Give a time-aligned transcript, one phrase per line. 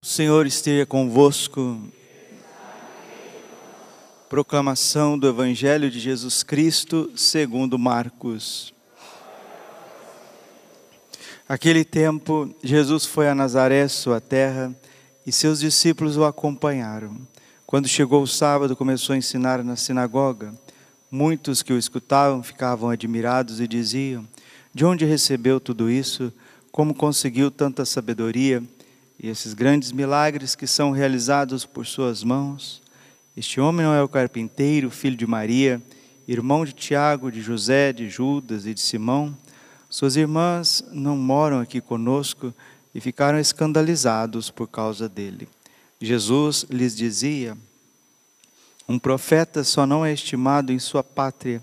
[0.00, 1.82] O Senhor esteja convosco.
[4.28, 8.72] Proclamação do Evangelho de Jesus Cristo, segundo Marcos.
[11.48, 14.72] Aquele tempo, Jesus foi a Nazaré, sua terra,
[15.26, 17.16] e seus discípulos o acompanharam.
[17.66, 20.54] Quando chegou o sábado, começou a ensinar na sinagoga.
[21.10, 24.24] Muitos que o escutavam ficavam admirados e diziam:
[24.72, 26.32] De onde recebeu tudo isso?
[26.70, 28.62] Como conseguiu tanta sabedoria?
[29.18, 32.80] E esses grandes milagres que são realizados por suas mãos.
[33.36, 35.82] Este homem não é o carpinteiro, filho de Maria,
[36.26, 39.36] irmão de Tiago, de José, de Judas e de Simão?
[39.90, 42.54] Suas irmãs não moram aqui conosco
[42.94, 45.48] e ficaram escandalizados por causa dele.
[46.00, 47.56] Jesus lhes dizia:
[48.88, 51.62] Um profeta só não é estimado em sua pátria,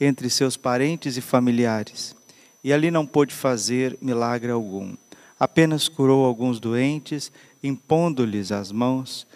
[0.00, 2.14] entre seus parentes e familiares,
[2.62, 4.94] e ali não pôde fazer milagre algum
[5.44, 7.30] apenas curou alguns doentes,
[7.62, 9.26] impondo-lhes as mãos,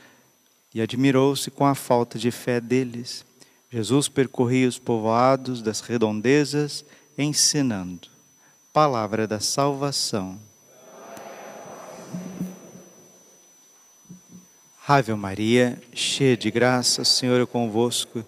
[0.75, 3.27] e admirou-se com a falta de fé deles.
[3.71, 6.83] Jesus percorria os povoados das redondezas,
[7.19, 8.09] ensinando.
[8.73, 10.39] Palavra da salvação.
[14.87, 18.25] Ave Maria, cheia de graça, o Senhor é convosco.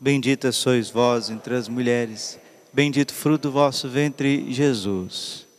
[0.00, 2.38] Bendita sois vós entre as mulheres,
[2.72, 5.49] bendito fruto do vosso ventre, Jesus.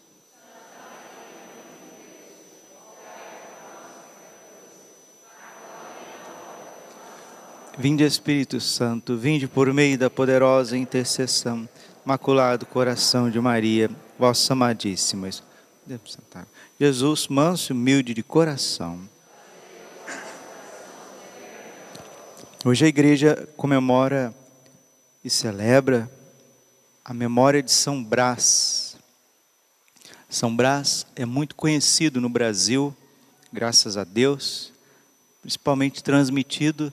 [7.77, 11.67] Vinde Espírito Santo, vinde por meio da poderosa intercessão,
[12.05, 15.29] Imaculado Coração de Maria, vossa amadíssima.
[16.77, 18.99] Jesus, manso e humilde de coração.
[22.65, 24.35] Hoje a igreja comemora
[25.23, 26.11] e celebra
[27.05, 28.97] a memória de São Brás.
[30.29, 32.93] São Brás é muito conhecido no Brasil,
[33.51, 34.73] graças a Deus,
[35.41, 36.91] principalmente transmitido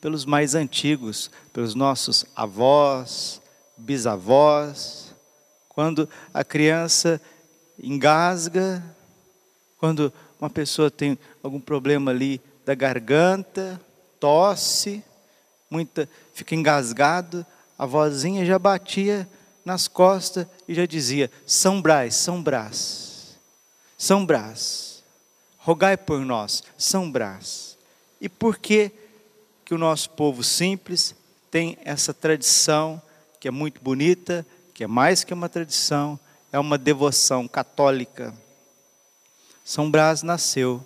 [0.00, 3.40] pelos mais antigos, pelos nossos avós,
[3.76, 5.14] bisavós.
[5.68, 7.20] Quando a criança
[7.78, 8.82] engasga,
[9.78, 13.80] quando uma pessoa tem algum problema ali da garganta,
[14.18, 15.02] tosse,
[15.70, 17.44] muita fica engasgado,
[17.78, 19.28] a vozinha já batia
[19.64, 23.38] nas costas e já dizia: São Brás, São Brás,
[23.96, 25.02] São Brás,
[25.58, 27.78] rogai por nós, São Brás.
[28.20, 28.92] E por que
[29.70, 31.14] que o nosso povo simples
[31.48, 33.00] tem essa tradição
[33.38, 34.44] que é muito bonita,
[34.74, 36.18] que é mais que uma tradição,
[36.50, 38.34] é uma devoção católica.
[39.64, 40.84] São Brás nasceu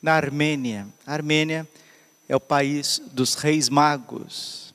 [0.00, 0.86] na Armênia.
[1.04, 1.68] A Armênia
[2.28, 4.72] é o país dos reis magos.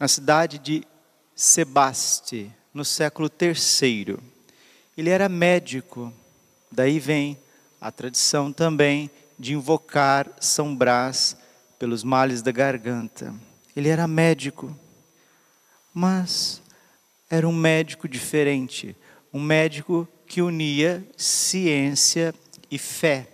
[0.00, 0.82] Na cidade de
[1.34, 4.16] Sebaste, no século III.
[4.96, 6.10] Ele era médico,
[6.72, 7.38] daí vem
[7.78, 11.36] a tradição também de invocar São Brás
[11.78, 13.34] pelos males da garganta.
[13.74, 14.74] Ele era médico,
[15.92, 16.62] mas
[17.28, 18.96] era um médico diferente,
[19.32, 22.34] um médico que unia ciência
[22.70, 23.28] e fé.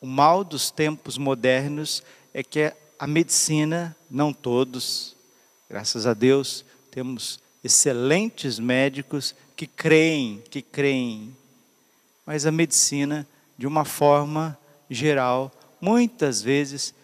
[0.00, 5.16] O mal dos tempos modernos é que a medicina, não todos,
[5.68, 11.36] graças a Deus, temos excelentes médicos que creem, que creem,
[12.24, 13.26] mas a medicina,
[13.58, 16.94] de uma forma geral, muitas vezes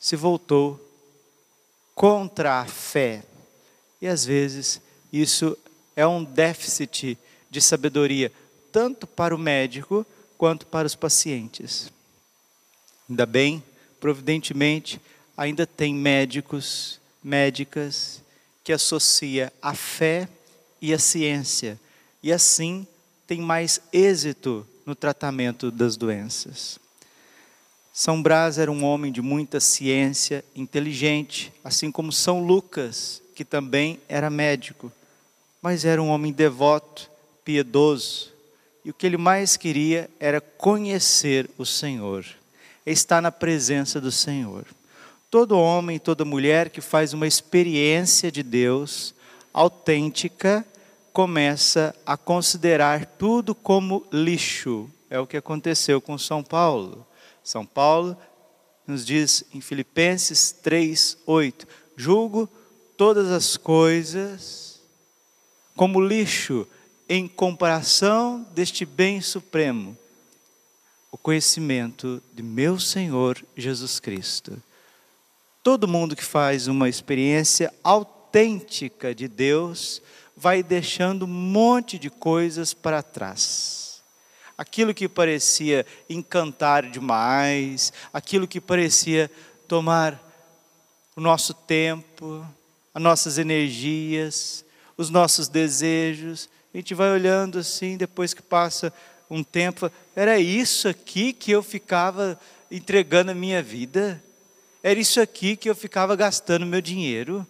[0.00, 0.80] se voltou
[1.94, 3.22] contra a fé.
[4.02, 4.80] E às vezes
[5.12, 5.56] isso
[5.94, 7.16] é um déficit
[7.48, 8.32] de sabedoria,
[8.72, 10.04] tanto para o médico
[10.36, 11.92] quanto para os pacientes.
[13.08, 13.62] Ainda bem,
[14.00, 15.00] providentemente,
[15.36, 18.22] ainda tem médicos, médicas
[18.64, 20.28] que associa a fé
[20.80, 21.78] e a ciência
[22.22, 22.86] e assim
[23.26, 26.79] tem mais êxito no tratamento das doenças.
[27.92, 33.98] São Brás era um homem de muita ciência, inteligente, assim como São Lucas, que também
[34.08, 34.92] era médico,
[35.60, 37.10] mas era um homem devoto,
[37.44, 38.30] piedoso,
[38.84, 42.24] e o que ele mais queria era conhecer o Senhor,
[42.86, 44.64] estar na presença do Senhor.
[45.30, 49.14] Todo homem, toda mulher que faz uma experiência de Deus
[49.52, 50.64] autêntica,
[51.12, 54.88] começa a considerar tudo como lixo.
[55.08, 57.06] É o que aconteceu com São Paulo.
[57.42, 58.16] São Paulo
[58.86, 61.66] nos diz em Filipenses 3, 8:
[61.96, 62.48] julgo
[62.96, 64.80] todas as coisas
[65.76, 66.66] como lixo
[67.08, 69.96] em comparação deste bem supremo,
[71.10, 74.62] o conhecimento de meu Senhor Jesus Cristo.
[75.62, 80.00] Todo mundo que faz uma experiência autêntica de Deus
[80.36, 83.89] vai deixando um monte de coisas para trás
[84.60, 89.30] aquilo que parecia encantar demais, aquilo que parecia
[89.66, 90.22] tomar
[91.16, 92.46] o nosso tempo,
[92.92, 94.62] as nossas energias,
[94.98, 96.50] os nossos desejos.
[96.74, 98.92] A gente vai olhando assim, depois que passa
[99.30, 102.38] um tempo, era isso aqui que eu ficava
[102.70, 104.22] entregando a minha vida?
[104.82, 107.46] Era isso aqui que eu ficava gastando meu dinheiro?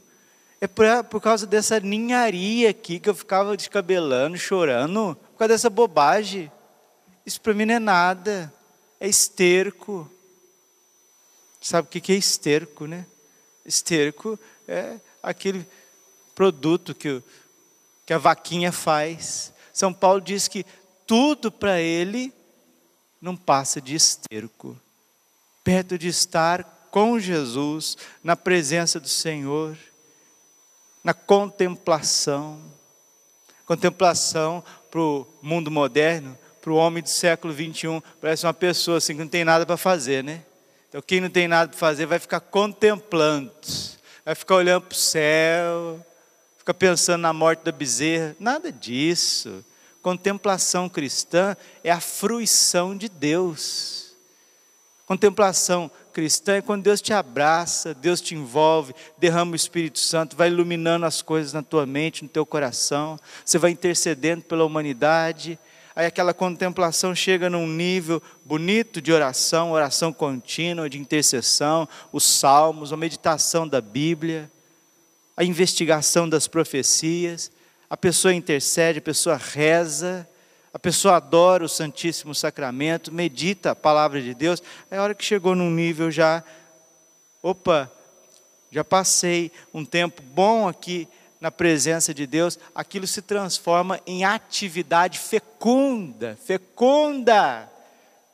[0.60, 5.68] É por, por causa dessa ninharia aqui que eu ficava descabelando, chorando, por causa dessa
[5.68, 6.48] bobagem.
[7.30, 8.52] Isso para mim não é nada,
[8.98, 10.10] é esterco.
[11.60, 13.06] Sabe o que é esterco, né?
[13.64, 14.36] Esterco
[14.66, 15.64] é aquele
[16.34, 17.22] produto que,
[18.04, 19.52] que a vaquinha faz.
[19.72, 20.66] São Paulo diz que
[21.06, 22.34] tudo para ele
[23.22, 24.76] não passa de esterco.
[25.62, 29.78] Perto de estar com Jesus, na presença do Senhor,
[31.04, 32.60] na contemplação.
[33.64, 39.14] Contemplação para o mundo moderno para o homem do século 21, parece uma pessoa assim
[39.14, 40.42] que não tem nada para fazer, né?
[40.88, 43.52] Então, quem não tem nada para fazer vai ficar contemplando,
[44.24, 46.04] vai ficar olhando para o céu,
[46.58, 48.36] fica pensando na morte da bezerra.
[48.38, 49.64] Nada disso.
[50.02, 54.14] Contemplação cristã é a fruição de Deus.
[55.06, 60.48] Contemplação cristã é quando Deus te abraça, Deus te envolve, derrama o Espírito Santo, vai
[60.48, 65.58] iluminando as coisas na tua mente, no teu coração, você vai intercedendo pela humanidade
[65.94, 72.92] aí aquela contemplação chega num nível bonito de oração, oração contínua, de intercessão, os salmos,
[72.92, 74.50] a meditação da Bíblia,
[75.36, 77.50] a investigação das profecias,
[77.88, 80.28] a pessoa intercede, a pessoa reza,
[80.72, 85.24] a pessoa adora o Santíssimo Sacramento, medita a palavra de Deus, é a hora que
[85.24, 86.44] chegou num nível já,
[87.42, 87.90] opa,
[88.70, 91.08] já passei um tempo bom aqui
[91.40, 97.70] na presença de Deus, aquilo se transforma em atividade fecunda, fecunda.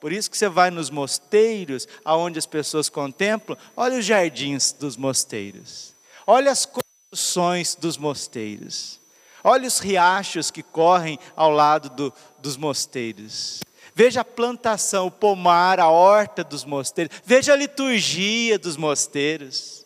[0.00, 4.96] Por isso que você vai nos mosteiros, aonde as pessoas contemplam, olha os jardins dos
[4.96, 5.94] mosteiros.
[6.26, 9.00] Olha as construções dos mosteiros.
[9.44, 13.60] Olha os riachos que correm ao lado do, dos mosteiros.
[13.94, 17.16] Veja a plantação, o pomar, a horta dos mosteiros.
[17.24, 19.85] Veja a liturgia dos mosteiros.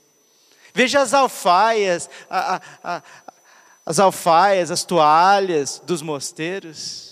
[0.75, 2.61] Veja as alfaias, a, a,
[2.97, 3.03] a,
[3.85, 7.11] as alfaias, as toalhas dos mosteiros.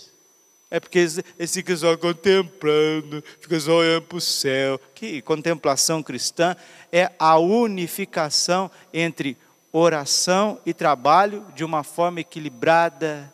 [0.70, 4.78] É porque eles, ficam só contemplando, ficam só olhando para o céu.
[4.94, 6.55] Que contemplação cristã
[6.93, 9.37] é a unificação entre
[9.72, 13.32] oração e trabalho de uma forma equilibrada,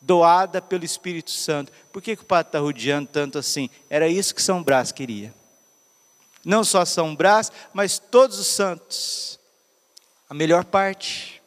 [0.00, 1.72] doada pelo Espírito Santo.
[1.92, 3.68] Por que, que o padre está rodeando tanto assim?
[3.90, 5.34] Era isso que São Brás queria.
[6.44, 9.37] Não só São Brás, mas todos os santos
[10.28, 11.40] a melhor parte.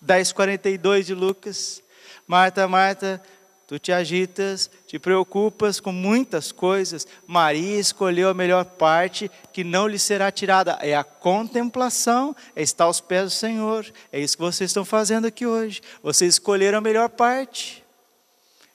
[0.00, 1.82] 10:42 de Lucas.
[2.26, 3.22] Marta, Marta,
[3.66, 7.06] tu te agitas, te preocupas com muitas coisas.
[7.26, 10.78] Maria escolheu a melhor parte que não lhe será tirada.
[10.80, 13.86] É a contemplação, é estar aos pés do Senhor.
[14.12, 15.82] É isso que vocês estão fazendo aqui hoje.
[16.02, 17.84] Vocês escolheram a melhor parte.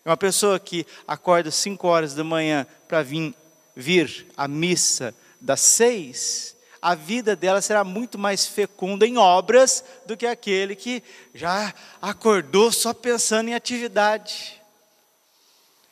[0.04, 3.34] É uma pessoa que acorda 5 horas da manhã para vir,
[3.76, 6.55] vir à missa das seis,
[6.86, 11.02] a vida dela será muito mais fecunda em obras do que aquele que
[11.34, 14.62] já acordou só pensando em atividade.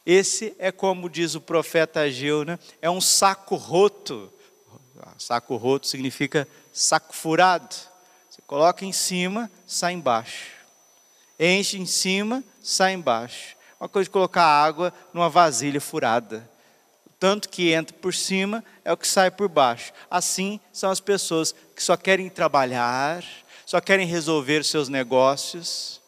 [0.05, 2.59] Esse é como diz o profeta Ageu, né?
[2.79, 4.31] é um saco roto.
[5.17, 7.73] Saco roto significa saco furado.
[8.29, 10.51] Você coloca em cima, sai embaixo.
[11.39, 13.55] Enche em cima, sai embaixo.
[13.79, 16.47] Uma coisa de colocar água numa vasilha furada
[17.23, 19.93] tanto que entra por cima é o que sai por baixo.
[20.11, 23.23] Assim são as pessoas que só querem trabalhar,
[23.65, 26.01] só querem resolver seus negócios,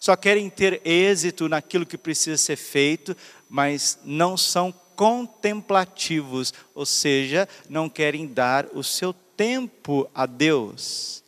[0.00, 3.14] só querem ter êxito naquilo que precisa ser feito,
[3.46, 11.22] mas não são contemplativos, ou seja, não querem dar o seu tempo a Deus.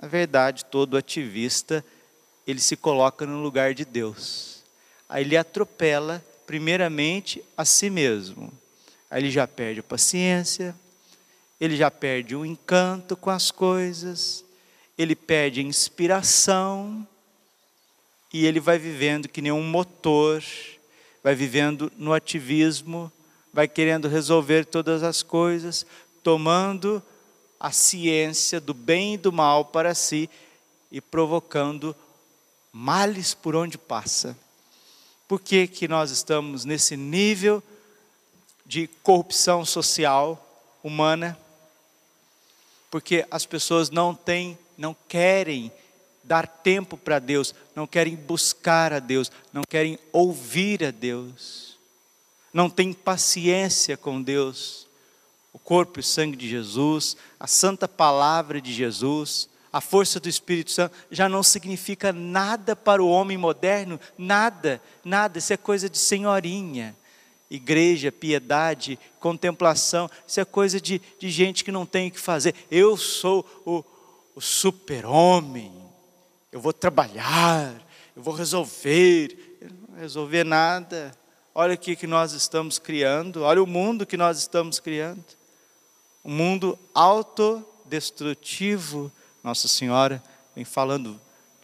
[0.00, 1.84] Na verdade, todo ativista,
[2.46, 4.62] ele se coloca no lugar de Deus.
[5.08, 8.52] Aí ele atropela primeiramente a si mesmo.
[9.10, 10.74] Aí ele já perde a paciência,
[11.60, 14.44] ele já perde o encanto com as coisas,
[14.96, 17.06] ele perde a inspiração
[18.32, 20.42] e ele vai vivendo que nem um motor,
[21.22, 23.12] vai vivendo no ativismo,
[23.52, 25.86] vai querendo resolver todas as coisas,
[26.22, 27.02] tomando
[27.60, 30.28] a ciência do bem e do mal para si
[30.90, 31.94] e provocando
[32.72, 34.36] males por onde passa.
[35.28, 37.62] Por que, que nós estamos nesse nível
[38.66, 41.38] de corrupção social humana?
[42.90, 45.72] Porque as pessoas não têm, não querem
[46.22, 51.72] dar tempo para Deus, não querem buscar a Deus, não querem ouvir a Deus.
[52.52, 54.86] não tem paciência com Deus.
[55.54, 60.28] O corpo e o sangue de Jesus, a santa palavra de Jesus, a força do
[60.28, 65.88] Espírito Santo já não significa nada para o homem moderno, nada, nada, isso é coisa
[65.88, 66.94] de senhorinha.
[67.50, 72.54] Igreja, piedade, contemplação, isso é coisa de, de gente que não tem o que fazer.
[72.70, 73.82] Eu sou o,
[74.34, 75.72] o super-homem,
[76.50, 77.74] eu vou trabalhar,
[78.16, 79.58] eu vou resolver.
[79.60, 81.12] Eu não resolver nada.
[81.54, 85.22] Olha o que, que nós estamos criando, olha o mundo que nós estamos criando.
[86.24, 89.12] Um mundo autodestrutivo.
[89.42, 90.22] Nossa Senhora
[90.54, 91.20] vem falando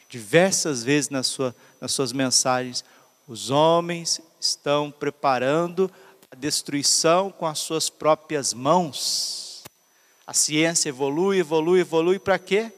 [0.09, 2.85] diversas vezes sua, nas suas mensagens.
[3.27, 5.91] Os homens estão preparando
[6.31, 9.63] a destruição com as suas próprias mãos.
[10.27, 12.73] A ciência evolui, evolui, evolui para quê?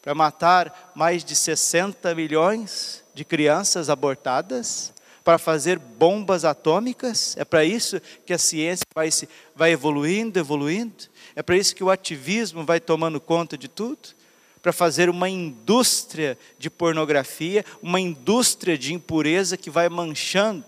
[0.00, 4.92] Para matar mais de 60 milhões de crianças abortadas?
[5.22, 7.36] para fazer bombas atômicas?
[7.36, 10.94] É para isso que a ciência vai, se, vai evoluindo, evoluindo?
[11.36, 14.08] É para isso que o ativismo vai tomando conta de tudo?
[14.62, 20.66] Para fazer uma indústria de pornografia, uma indústria de impureza que vai manchando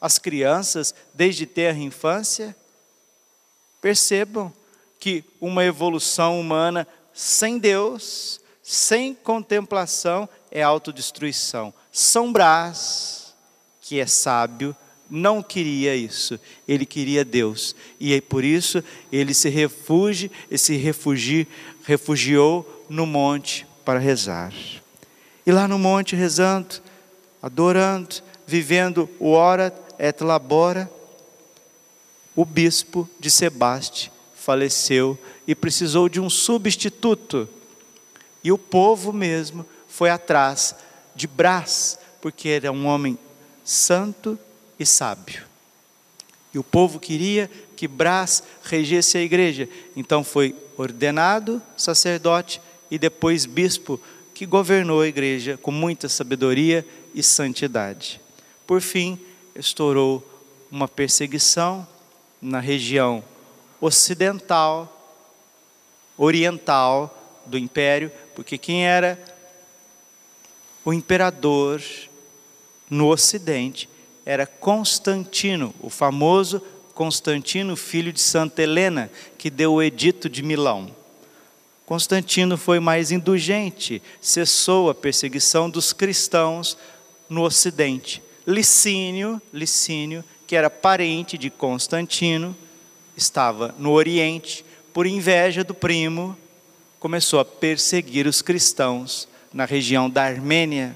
[0.00, 2.56] as crianças desde ter a infância?
[3.80, 4.52] Percebam
[4.98, 11.72] que uma evolução humana sem Deus, sem contemplação, é autodestruição.
[11.92, 13.34] São Brás,
[13.80, 14.76] que é sábio,
[15.10, 17.74] não queria isso, ele queria Deus.
[17.98, 21.48] E é por isso ele se refugia, se refugi,
[21.84, 24.52] refugiou no monte para rezar.
[25.46, 26.76] E lá no monte rezando,
[27.42, 28.16] adorando,
[28.46, 30.90] vivendo o ora et labora,
[32.36, 37.48] o bispo de Sebaste faleceu e precisou de um substituto.
[38.44, 40.74] E o povo mesmo foi atrás
[41.14, 43.18] de Brás, porque era um homem
[43.64, 44.38] santo
[44.78, 45.44] e sábio.
[46.54, 53.46] E o povo queria que Brás regesse a igreja, então foi ordenado sacerdote e depois
[53.46, 54.00] bispo,
[54.34, 58.20] que governou a igreja com muita sabedoria e santidade.
[58.66, 59.18] Por fim,
[59.54, 60.22] estourou
[60.70, 61.86] uma perseguição
[62.40, 63.24] na região
[63.80, 64.94] ocidental,
[66.16, 69.18] oriental do império, porque quem era
[70.84, 71.82] o imperador
[72.88, 73.88] no Ocidente
[74.24, 76.62] era Constantino, o famoso
[76.94, 80.94] Constantino, filho de Santa Helena, que deu o Edito de Milão.
[81.88, 86.76] Constantino foi mais indulgente, cessou a perseguição dos cristãos
[87.30, 88.22] no Ocidente.
[88.46, 92.54] Licínio, Licínio, que era parente de Constantino,
[93.16, 96.36] estava no Oriente, por inveja do primo,
[97.00, 100.94] começou a perseguir os cristãos na região da Armênia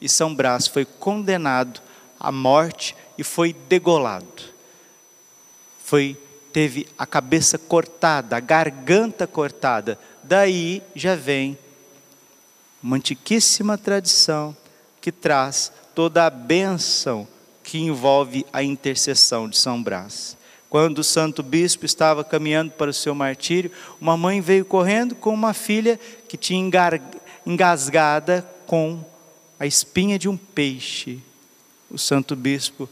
[0.00, 1.80] e São Brás foi condenado
[2.18, 4.42] à morte e foi degolado.
[5.84, 6.18] Foi
[6.54, 9.98] teve a cabeça cortada, a garganta cortada.
[10.26, 11.58] Daí já vem
[12.82, 14.56] uma antiquíssima tradição
[14.98, 17.28] que traz toda a bênção
[17.62, 20.34] que envolve a intercessão de São Brás.
[20.70, 25.32] Quando o santo bispo estava caminhando para o seu martírio, uma mãe veio correndo com
[25.32, 26.70] uma filha que tinha
[27.46, 29.04] engasgada com
[29.60, 31.20] a espinha de um peixe.
[31.90, 32.88] O santo bispo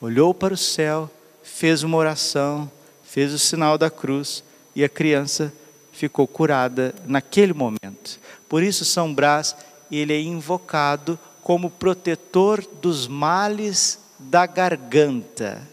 [0.00, 1.08] olhou para o céu,
[1.44, 2.70] fez uma oração,
[3.04, 4.42] fez o sinal da cruz
[4.74, 5.52] e a criança
[5.92, 8.18] ficou curada naquele momento.
[8.48, 9.54] Por isso São Brás,
[9.90, 15.68] ele é invocado como protetor dos males da garganta.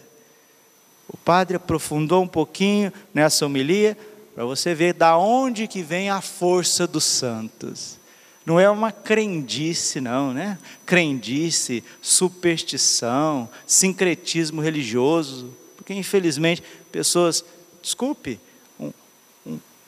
[1.08, 3.96] O padre aprofundou um pouquinho nessa homilia
[4.34, 7.98] para você ver da onde que vem a força dos santos.
[8.44, 10.58] Não é uma crendice, não, né?
[10.86, 15.54] Crendice, superstição, sincretismo religioso.
[15.76, 17.44] Porque, infelizmente, pessoas,
[17.82, 18.40] desculpe,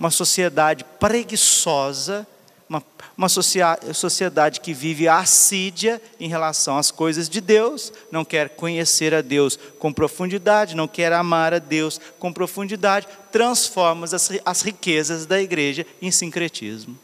[0.03, 2.27] uma sociedade preguiçosa,
[2.69, 2.83] uma,
[3.17, 9.21] uma sociedade que vive assídia em relação às coisas de Deus, não quer conhecer a
[9.21, 15.41] Deus com profundidade, não quer amar a Deus com profundidade, transforma as, as riquezas da
[15.41, 16.99] igreja em sincretismo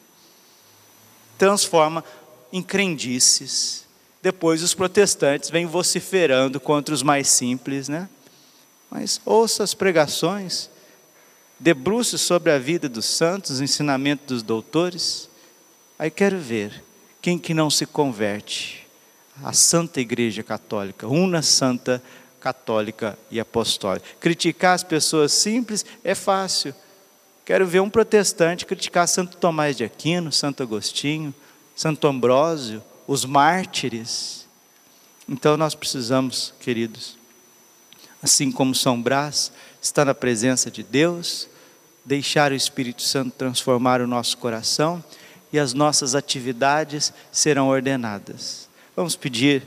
[1.38, 2.04] transforma
[2.52, 3.84] em crendices.
[4.20, 8.08] Depois os protestantes vêm vociferando contra os mais simples, né?
[8.90, 10.68] Mas ouça as pregações,
[11.58, 15.28] debruce sobre a vida dos santos, os ensinamentos dos doutores.
[15.98, 16.84] Aí quero ver
[17.20, 18.86] quem que não se converte
[19.42, 22.02] à Santa Igreja Católica, una Santa
[22.40, 24.06] Católica e Apostólica.
[24.20, 26.74] Criticar as pessoas simples é fácil.
[27.44, 31.34] Quero ver um protestante criticar Santo Tomás de Aquino, Santo Agostinho,
[31.74, 34.46] Santo Ambrósio, os mártires.
[35.28, 37.16] Então nós precisamos, queridos,
[38.22, 41.48] assim como São Brás está na presença de Deus,
[42.04, 45.02] deixar o Espírito Santo transformar o nosso coração
[45.52, 48.68] e as nossas atividades serão ordenadas.
[48.96, 49.66] Vamos pedir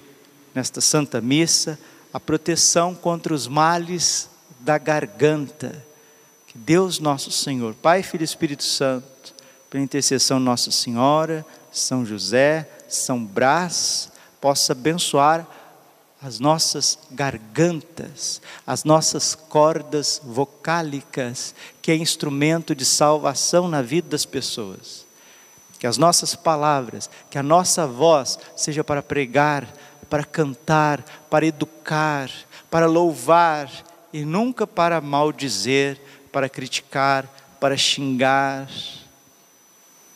[0.53, 1.79] nesta Santa Missa
[2.13, 5.85] a proteção contra os males da garganta.
[6.47, 9.33] Que Deus nosso Senhor, Pai, Filho e Espírito Santo,
[9.69, 15.47] pela intercessão Nossa Senhora, São José, São Brás, possa abençoar
[16.21, 24.23] as nossas gargantas, as nossas cordas vocálicas, que é instrumento de salvação na vida das
[24.23, 25.07] pessoas.
[25.79, 29.67] Que as nossas palavras, que a nossa voz seja para pregar,
[30.07, 32.29] para cantar, para educar,
[32.69, 33.71] para louvar
[34.13, 35.99] e nunca para maldizer,
[36.31, 37.27] para criticar,
[37.59, 38.69] para xingar.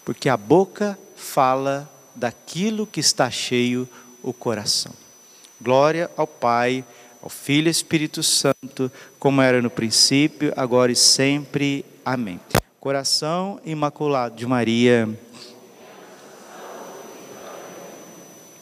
[0.04, 3.90] Porque a boca fala daquilo que está cheio
[4.22, 5.05] o coração.
[5.66, 6.86] Glória ao Pai,
[7.24, 11.84] ao Filho e Espírito Santo, como era no princípio, agora e sempre.
[12.06, 12.40] Amém.
[12.80, 15.10] Coração imaculado de Maria